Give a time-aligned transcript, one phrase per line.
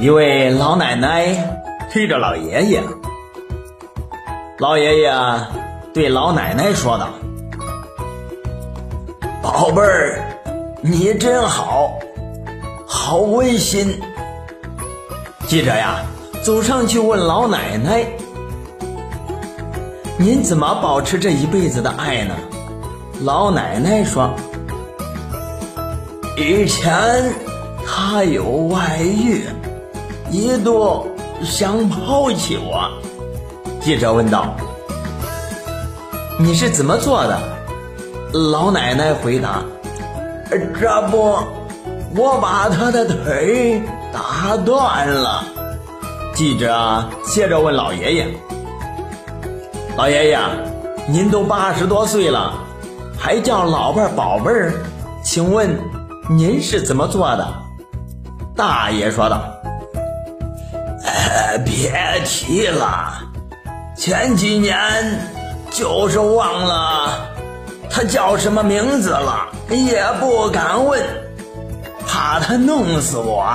[0.00, 1.60] 一位老奶奶
[1.92, 2.82] 推着老爷爷，
[4.58, 5.12] 老爷爷
[5.92, 7.10] 对老奶奶说道
[9.42, 10.22] ：“宝贝儿，
[10.80, 11.98] 你真好，
[12.86, 14.00] 好温馨。”
[15.46, 16.00] 记者呀，
[16.42, 18.06] 走上去问老奶奶
[20.16, 22.34] ：“您怎么保持这一辈子的爱呢？”
[23.20, 24.30] 老奶奶说
[26.38, 26.90] ：“以前
[27.86, 29.44] 他有外遇。”
[30.30, 31.08] 一度
[31.42, 32.88] 想抛弃我，
[33.80, 34.54] 记者问道
[36.38, 37.36] ：“你是怎么做的？”
[38.52, 39.60] 老奶奶回答
[40.48, 41.36] ：“这不，
[42.14, 45.42] 我把他的腿打断了。”
[46.32, 48.28] 记者接着问老爷爷
[49.98, 50.38] ：“老爷爷，
[51.08, 52.54] 您都八十多岁了，
[53.18, 54.74] 还叫老伴宝贝儿，
[55.24, 55.76] 请问
[56.28, 57.48] 您是怎么做的？”
[58.54, 59.42] 大爷说道。
[61.10, 61.92] 哎，别
[62.24, 63.12] 提了，
[63.96, 64.78] 前几年
[65.70, 67.28] 就是忘了
[67.90, 71.02] 他叫什么名字了，也不敢问，
[72.06, 73.52] 怕他弄死我。